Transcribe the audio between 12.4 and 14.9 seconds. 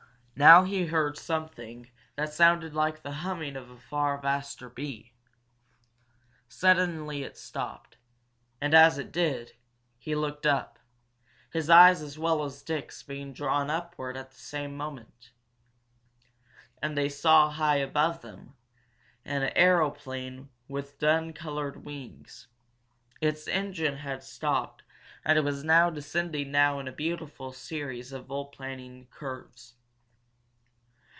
as Dick's being drawn upward at the same